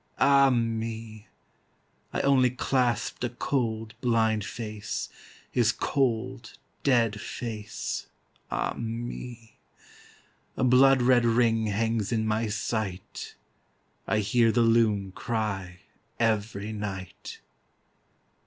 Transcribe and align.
Ah 0.17 0.49
me!I 0.49 2.21
only 2.21 2.49
clasped 2.49 3.23
a 3.23 3.29
cold, 3.29 3.93
blind 4.01 4.43
face, 4.43 5.09
His 5.51 5.71
cold, 5.71 6.57
dead 6.81 7.21
face. 7.21 8.07
Ah 8.49 8.73
me!A 8.75 10.63
blood 10.63 11.03
red 11.03 11.23
ring 11.23 11.67
hangs 11.67 12.11
in 12.11 12.25
my 12.25 12.47
sight,I 12.47 14.21
hear 14.21 14.51
the 14.51 14.63
Loon 14.63 15.11
cry 15.11 15.81
every 16.19 16.73
night. 16.73 17.37